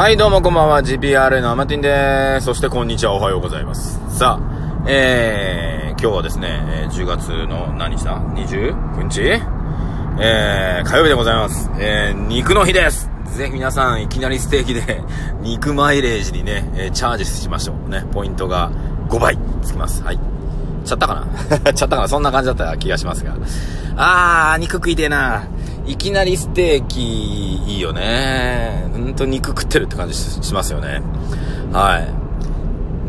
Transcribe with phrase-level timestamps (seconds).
[0.00, 0.82] はい、どうもこんばんは。
[0.82, 2.46] GPR のアマティンでーす。
[2.46, 3.12] そしてこんにちは。
[3.12, 4.00] おはようございます。
[4.08, 9.20] さあ、えー、今日はですね、10月の何日だ ?29 日？
[10.18, 11.70] えー、火曜日でございます。
[11.78, 13.10] えー、肉の日です。
[13.36, 15.02] ぜひ皆さん、いきなりステーキで、
[15.42, 17.90] 肉マイレージにね、えチャージしましょう。
[17.90, 18.70] ね、ポイントが
[19.10, 20.02] 5倍つきます。
[20.02, 20.18] はい。
[20.82, 21.26] ちゃったか
[21.60, 21.72] な？
[21.74, 22.08] ちゃったかな？
[22.08, 23.34] そんな感じだった気がしますが。
[23.98, 25.42] あー、肉食いてえな。
[25.86, 27.00] いきなりステーキ、
[27.66, 28.88] いいよね。
[28.92, 31.02] ほんと肉食ってるって感じしますよね。
[31.72, 32.20] はい。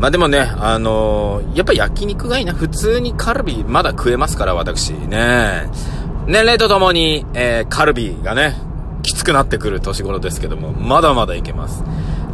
[0.00, 2.52] まあでもね、あのーやっぱ焼肉がいいな。
[2.52, 4.90] 普通にカルビまだ食えますから、私。
[4.90, 5.70] ね
[6.26, 8.56] 年齢とともに、えー、カルビがね、
[9.02, 11.84] きつくなってくる年頃ですけども、まだまだいけます。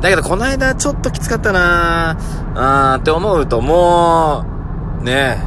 [0.01, 2.19] だけど、この間ちょっときつかったな
[2.55, 4.45] あーって思うと、も
[5.01, 5.39] う、ね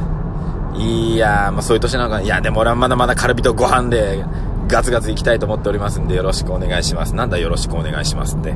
[0.76, 2.20] いや、まあそういう年なのか。
[2.20, 4.24] いや、でも俺はまだまだカルビとご飯で、
[4.68, 7.14] ガツガツ行きたいと思っておりますんで、よろしくお願いします。
[7.14, 8.54] なんだよろしくお願いしますって。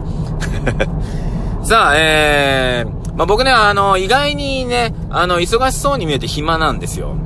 [1.62, 7.16] さあ、えー、まあ僕ね、あの、意外にね、あの、忙しそうに見えて暇なんですよ。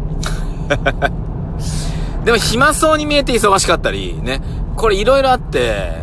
[2.24, 4.40] でも暇そうに見えて忙しかったり、ね。
[4.76, 5.58] これいろいろあって、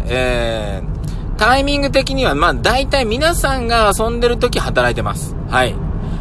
[0.08, 5.36] えー、タイミング的には、まあ大体皆さんが遊んでる時働いてます。
[5.50, 5.76] はい。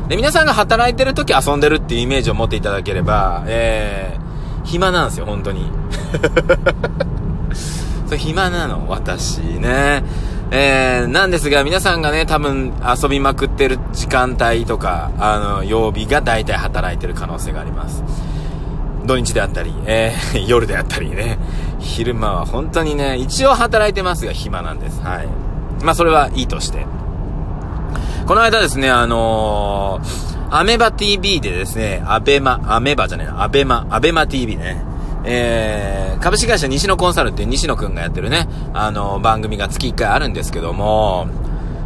[0.08, 5.70] で、皆さんが働いてる時遊んでるっていうイメージを持っていただければ、えー、暇なんですよ、本当に。
[8.06, 10.04] それ暇なの、私ね。
[10.50, 18.04] えー、なんですが、皆さんがね、多分遊びまくってる時間帯とか、あの、曜日が大体働いてる可能性があります。
[19.04, 21.38] 土日であったり、えー、 夜であったりね。
[21.78, 25.00] 昼間は本当にね、一応働いてますが暇なんです。
[25.02, 25.28] はい。
[25.82, 26.86] まあ、それはいいとして。
[28.26, 34.82] この間ですね、あのー、アメバ TV でですね、アベマ、アメバじゃねえな、アベマ、アベマ TV ね。
[35.26, 41.26] えー、株式会社西野コンサルって西野くんがやってるね、あの番組が月1回あるんですけども、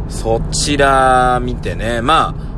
[0.09, 2.51] そちら見てね、まあ、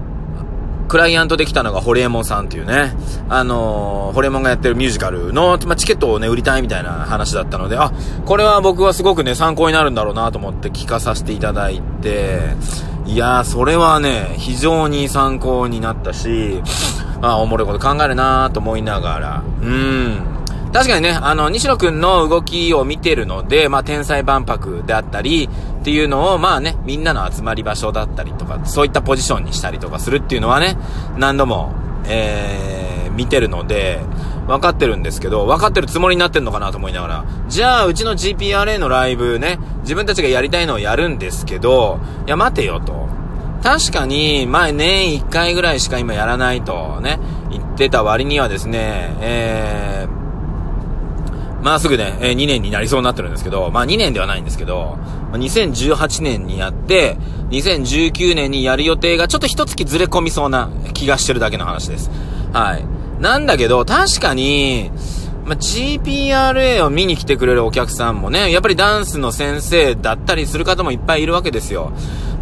[0.88, 2.94] クライアントできたのがホリエモンさんっていうね、
[3.30, 7.92] あのー、ホリエモンがやってるミュージカルの、まあ、チケットをね、売りたいみたいな話だったので、あ、
[8.26, 12.42] これは僕はすごくね、参考になるんだろうなと思って聞かさせていただいて、
[13.06, 16.62] いやー、それはね、非常に参考になったし、
[17.22, 20.33] まあ、おもろいこと考えるなと思いながら、うん。
[20.74, 25.48] 確かにね、あの、西野くんの動きを見てるので、まあ、天才万博であったり、
[25.82, 30.78] っていうのを、まあね、みんなの集まり場所だったりとか、そういったポジションにしたりとかするっていうのはね、
[31.18, 31.74] 何度も、
[32.06, 34.00] えー、見てるので、
[34.48, 43.08] 分かってるんですけど、分かってるつもりになってんのかなと思いながら、じゃあ、うちの GPRA のライブね、自分たちがやりたいのをやるんですけど、いや、待てよと。
[43.62, 47.20] 確かに、前年1回ぐらいしか今やらないとね、
[47.52, 50.23] 言ってた割にはですね、えー、
[51.64, 54.98] まあすぐね、え2年になりそうになってるんですけど、まあ2年ではないんですけど、
[55.32, 57.18] 2018年にやって、
[57.52, 62.12] 2019年にやる予定がちょっと一月ずれ込みそうな気がしてるだけの話です。
[62.52, 62.86] はい。
[63.22, 64.92] なんだけど、確かに、
[65.46, 71.94] まあ、GPRA を見に来てくれるお客さんもね、やっぱりダンスの先生だったりする方もいっぱいいるわけですよ。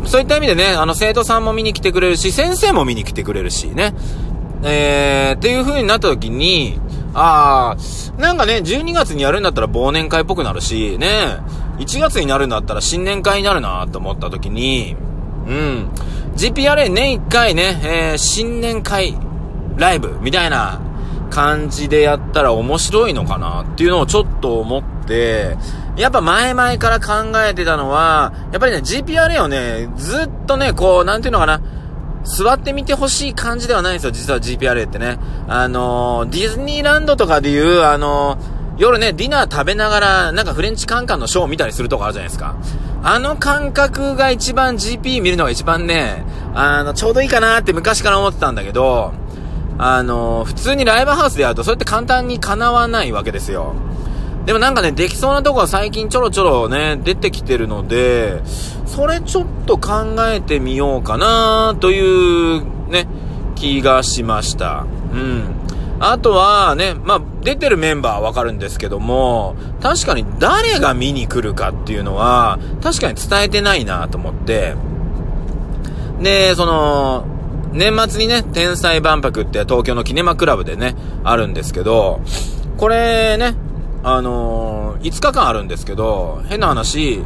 [0.05, 3.93] そういった意味でね、あの生徒さんも見に来てくれるし、先生も見に来てくれるしね。
[4.63, 6.79] えー、っていう風になった時に、
[7.13, 11.37] あー、なんかね、12月にやるんだったら忘年会っぽくなるし、ね、
[11.79, 14.95] 1月になるんだったら新年会になるなと思った時に、
[15.47, 15.89] うん、
[16.35, 19.17] GPRA 年1回ね、えー、新年会
[19.75, 20.81] ライブみたいな
[21.29, 25.57] 感じでやったら面白いのかなっていうのをちょっと思って、
[25.97, 31.61] やっぱ前々から考えてたのは、やっぱりね、GPRA をね、ずっとね、こう、なんていうのかな、
[32.23, 35.17] 座ってみてほしい感じではないんですよ、実は GPRA ってね。
[35.47, 42.55] あのー、ディズニーランドとかでいう、あのー夜ね、ディナー食べながら、なんかフレンチカンカンのショーを見たりするとこあるじゃないですか。
[43.03, 46.23] あの感覚が一番 GP 見るのが一番ね、
[46.55, 49.13] あの、ちょうどいいかなって昔から思ってたんだけど、
[49.77, 53.75] あのー普通にライブハウスでやると、そうやって簡単に叶わないわけですよ。
[54.45, 58.41] でもなんかね、できそうなとこは最近ちょろちょろね、出てきてるので、
[58.85, 63.07] それちょっと考えてみようかなというね、
[63.55, 64.85] 気がしました。
[65.13, 65.43] うん。
[65.99, 74.73] あとはね、まあ、出てるメンバーはわかるんですけども、確かに誰が見に来るかっていうのは、確かに伝えてないなと思って、
[76.19, 77.25] で、その、
[77.71, 82.21] 年末にね、天才万博って東京のキネマクラブでね、あるんですけど、
[82.77, 83.55] これね、
[84.03, 87.23] あのー、5日間あるんですけど、変な話、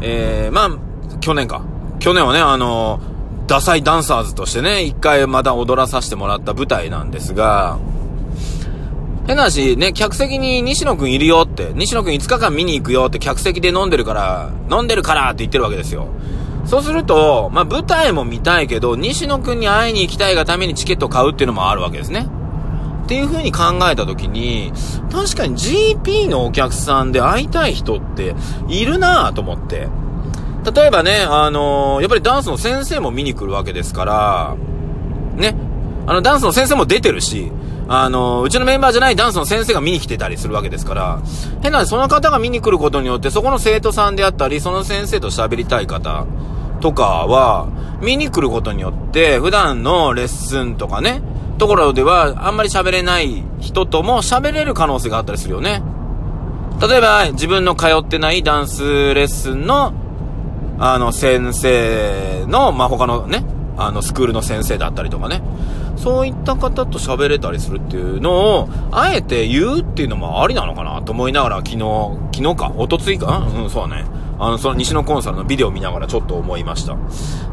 [0.00, 1.62] えー、まあ、去年か。
[2.00, 7.78] 去年はね、あのー、ダサいダンサーズとしてね、一回また踊らさせてもらった舞台なんですが、
[9.26, 16.08] 変な話、ね、客席に西野くんいるよって、西野くん5日間見に行くよって客席で飲んでるから、飲んでるからって言ってるわけですよ。
[16.64, 22.26] そうすると、まあ、舞台も見たいけど、西野くんに会いに行きたいがためにチケットを買うっていうのもあるわけですね。
[23.04, 24.72] っていう風に考えた時に、
[25.10, 28.34] 確かに GP のお客さんで会いたい人って
[28.68, 29.88] いるなぁと思って。
[30.74, 34.56] 例えばね、あのー、やっぱりダンスの先生も見に来るわけですから、
[35.34, 35.56] ね、
[36.06, 37.50] あのダンスの先生も出てるし、
[37.88, 41.20] あの、うちのメンバーじゃないダンスの先生が見に来てたりするわけですから、
[41.62, 46.26] 変なその方が見に来ることによって、そこの生徒さんであったり、その先生と喋りたい方
[46.80, 47.68] とかは、
[48.00, 51.22] 見に来ることによって、普段のレッスンとかね、
[51.62, 55.80] ところでは、あんまり喋れない人とも喋れる可能性があったりするよね。
[56.80, 58.82] 例えば、自分の通ってないダンス
[59.14, 59.92] レッスンの、
[60.80, 63.44] あの、先生の、まあ、他のね、
[63.76, 65.40] あの、スクールの先生だったりとかね。
[65.94, 71.78] そういった方と喋れたりするっていうのを、あえて言うっていうのもありなのかなと思いながら、昨日、
[72.34, 73.46] 昨日か、おとついか？
[73.56, 74.04] うん、そうだね。
[74.40, 76.96] あの、その西野コンサルのビデオを見ながらちょっと思いました。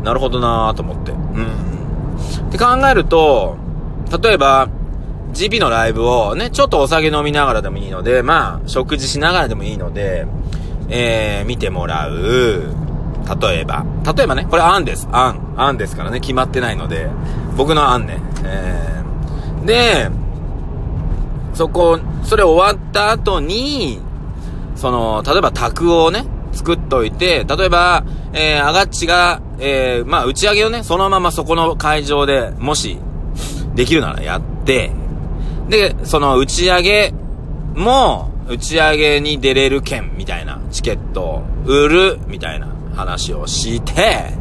[0.01, 1.11] なるほどなぁと思って。
[1.11, 2.47] うん。
[2.47, 3.68] って考えると、
[4.17, 4.69] 例えば、
[5.33, 10.25] GP のライブをね、ちょっとお酒飲みながらでもいいので、まあ、食事しながらでもいいので、
[10.89, 12.73] えー、見てもらう。
[13.41, 13.85] 例えば。
[14.15, 15.07] 例えばね、これ案です。
[15.11, 15.53] 案。
[15.55, 17.09] 案ですからね、決まってないので、
[17.55, 18.19] 僕の案ね。
[18.43, 20.09] えー、で、
[21.53, 23.99] そこ、それ終わった後に、
[24.75, 28.03] その、例えば卓をね、作っといて、例えば、
[28.33, 32.97] えー、アガッチが、えー、まあ、打ち上げをね、そのままそこの会場で、もし、
[33.79, 34.91] できるならやって、
[35.69, 37.13] で、その打ち上げ
[37.75, 44.33] も、打ち上げに出れる券みたいなチケットを売るみたいな話をして、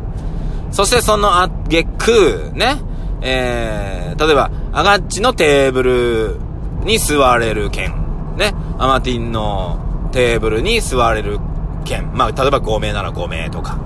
[0.73, 2.81] そしてそのあげく、ね、
[3.21, 6.37] えー、例えば、アガッチのテーブル
[6.85, 7.95] に座れる券、
[8.37, 11.39] ね、アマティンのテーブルに座れる
[11.85, 13.79] 券、まあ、例えば5名なら5名とか、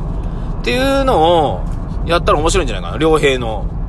[0.60, 1.60] っていうのを、
[2.06, 2.96] やったら面白いんじゃないかな。
[2.96, 3.81] 両兵の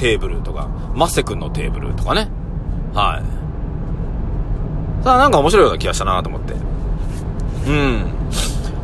[0.00, 2.28] テーブルとか、マッセ君のテーブルとかね。
[2.94, 5.04] はい。
[5.04, 6.54] さあ、なんか面白いような気がしたなと思って。
[6.54, 8.06] うん。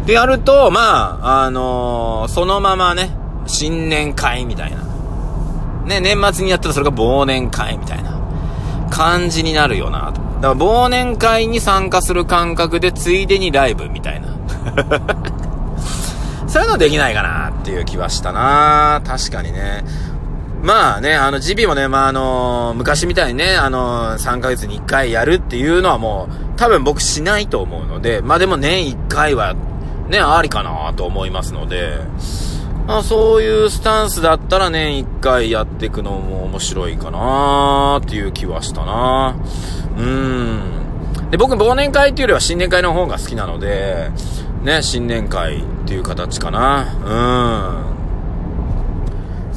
[0.04, 3.10] でやると、まあ、あのー、そのままね、
[3.46, 4.84] 新年会みたいな。
[5.86, 8.20] ね、年末にやったらそれが忘年会みたいな
[8.90, 10.20] 感じになるよなと。
[10.20, 14.28] だから忘年会に参加する感覚でついでにライブみたいな。
[16.46, 19.84] そういうのできないかなっていう気はしたな確かにね。
[20.62, 29.54] まあね、あの、ジビもね、まああの昔みたいにね、あの3ヶ月に1回やるっていうのはもう、多分僕しないと思うので、まあでも年1回は、
[30.08, 31.98] ね、ありかなと思いますので、
[32.86, 39.36] まあそういうスタンスだったら年1回やっていくのも面白いかなっていう気はしたな
[39.98, 41.30] うん。
[41.30, 44.10] で、僕忘年会っていうよりは新年会の方が好きなので、
[44.62, 47.86] ね、新年会っていう形かな。
[47.90, 47.95] うん。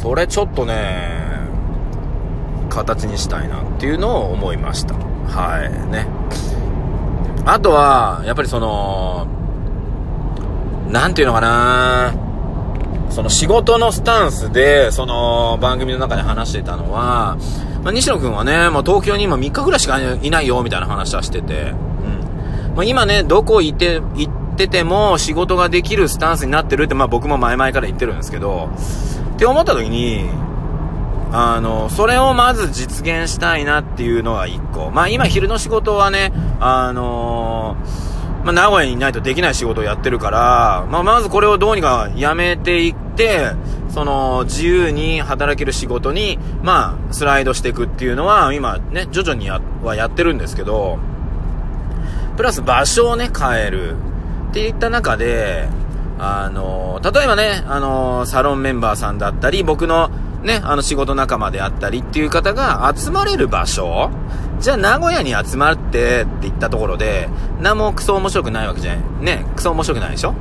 [0.01, 1.19] それちょっとね、
[2.69, 4.95] 形にしたいなっていうのを思いました。
[4.95, 6.07] はい、ね。
[7.45, 9.27] あとは、やっぱりその、
[10.89, 12.13] なんていうのかな
[13.09, 17.37] その仕事のスタンスで、その番組の中で話してたのは、
[17.83, 22.75] まあ、西野くんはね、もう東京に今3日ぐらいしかいないよ、みたいな話はしてて、うん。
[22.75, 28.69] まあ、今ね、どこ行って、行ってても仕事ができるスタンスになってるって、まあ僕も前々から言ってるんですけど、
[29.39, 30.29] って思った時に、
[31.31, 34.91] あの、それをまず実現したいなっていうのが一個。
[34.91, 43.51] まあ今昼の仕事はね、あのー、まあ名古屋にいないとできない仕事をやってるから、まあまずこれをどうにかやめていって、
[43.87, 50.99] その自由に働ける仕事に、まあスライドしていくっていうのは今ね、徐々にや、はやってるんですけど、
[52.35, 53.95] プラス場所をね、変える
[54.49, 55.69] っていった中で、
[56.19, 60.09] あの、例えばね、あの、サロンメンバーさんだったり、僕の
[60.43, 64.09] ね、あの仕事仲間であったりっていう方が集まれる場所
[64.61, 67.29] じゃあ名古屋に集まってって言ったところで、
[67.61, 69.03] 何もクソ面白くないわけじゃない。
[69.23, 70.33] ね、クソ面白くないでしょ？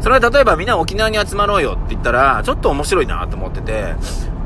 [0.00, 3.94] それは例えばみんな沖縄に集まろうよって言ったら、ちょっと面白いなと思ってて、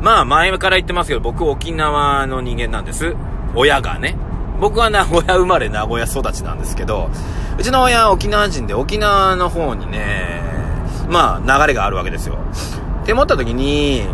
[0.02, 3.14] まあ前から言ってますけど、僕沖縄の人間なんです。
[3.54, 4.16] 親がね。
[4.60, 7.10] 僕は名古屋生まれ名古屋育ちなんですけど、
[7.58, 10.42] うちの親は沖縄人で沖縄の方にね、
[11.08, 12.38] まあ、流れがあるわけですよ。
[13.02, 14.04] って思った時に、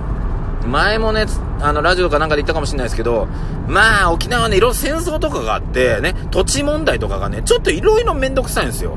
[0.67, 1.27] 前もね、
[1.61, 3.29] あの、ラジオかなんかで言ったかもしれないですけど、
[3.69, 8.97] まあ、沖縄ね、いろいろ戦争とかがあって、ね、土地問題とかがね、ちょっといろいろめんどくさいんですよ。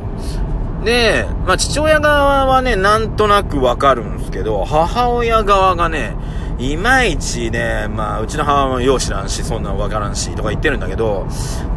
[0.84, 6.16] で、まあ、父親側はね、なんとなくわかるんですけど、母親側がね、
[6.58, 11.28] いまいちね、まあ、うちの母もよう知らんし、そんなわからんし、とか言ってるんだけど、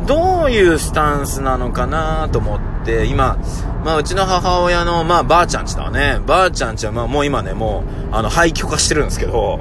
[0.06, 3.38] どういうスタンスなのかなと思って、で今、
[3.84, 6.20] まあ、うちの母親の、まあ、ばあちゃんちだわね。
[6.26, 9.60] ばあちゃんちは、まあ、もう今ね、もう、あの、廃墟化してるんですけど、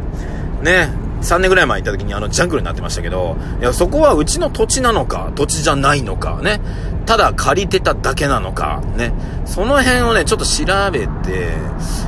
[0.62, 0.90] ね、
[1.22, 6.62] 3年ぐらい前行った時にあのジャングルになってましたけど、いや、そこはうちの土地なのか、土地じゃないのか、ね。
[7.06, 9.14] ただ借りてただけなのか、ね。
[9.46, 11.50] その辺をね、ちょっと調べて、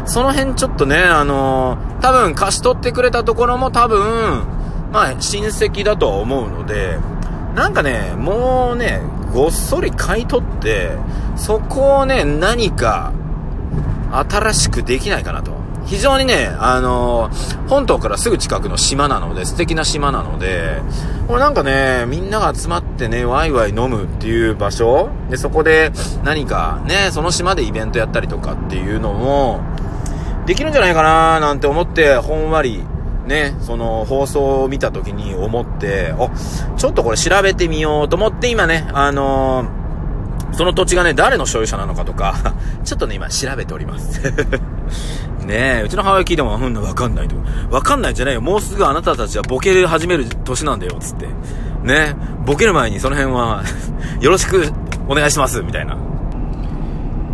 [0.06, 4.44] その辺ちょっとね、あのー、多分貸し取ってくれたところも多分、
[4.92, 6.98] まあ、親戚だとは思うので、
[7.56, 9.02] なんかね、もうね、
[9.34, 10.92] ごっそり買い取って、
[11.36, 13.14] そこをね、何か、
[14.12, 15.60] 新しくできないかなと。
[15.86, 20.82] 非常にね、あのー、本島からすぐ近くの島なので、素敵な島なので、
[21.28, 25.92] これなんかね、みんなが集まってね、ワイワイ飲むっていう場所で、そこで
[26.24, 29.62] 何かね、その島でイベントやったりとかっていうのも、
[30.46, 32.84] できるんじゃないかななんて思って、ほんわり、
[33.30, 36.30] ね、その放送を見た時に思って、お、
[36.78, 39.80] ちょっとこれ調べてみようと思って今ね、あのー
[40.52, 42.36] その土地がね、誰の所有者なのかとか、
[42.84, 44.20] ちょっとね、今調べております
[45.46, 47.36] ねえ、うちの母親聞いても、うん、わかんないと。
[47.70, 48.42] わかんないじゃないよ。
[48.42, 51.28] もうすぐあなたたちはボケ始める年なんだよ、つって。
[51.84, 53.64] ねボケる前にその辺は
[54.20, 54.74] よろしく
[55.08, 55.96] お願いします、みたいな。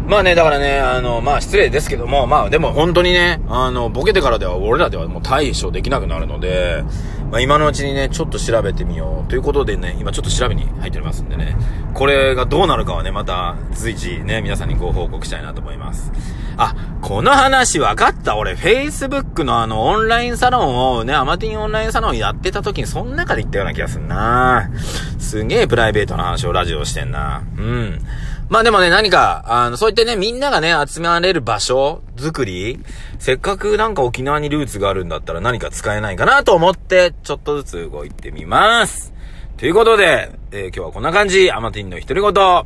[0.08, 6.84] まあね、だからね、あの、まあ失礼ですけども、まあでも本当にね、あの、ボケてからでは俺らではもう対処できなくなるので、
[7.32, 11.58] まあ今のうちにね、ちょっと調べてみようということでね、今ちょっと調べに入っておりますんでね、
[11.96, 16.12] これがどうなるかはね、また随時ね、皆さんにご報告したいなと思います。
[16.58, 24.70] あ、この話分かった俺、Facebook のあの、オンラインサロンをね、アマティンオンラインサロンやってた時に、その中で言ったような気がすんな
[25.18, 27.44] すげえプライベートな話をラジオしてんな。
[27.58, 28.00] うん。
[28.48, 32.80] まあでもね、何か、あの、そういってね、みんながね、集められる場所作り
[33.18, 39.14] せっかくなんか沖縄にルーツがあるんだったら何か使えないかなと思って、ちょっとずつ動いてみます。
[39.58, 42.66] ということで、えー、今日はこんな感じ、アマティンの一人ごと、あ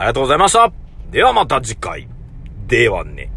[0.00, 0.72] りがとうございました。
[1.10, 2.08] ではまた次回。
[2.66, 3.30] ではね。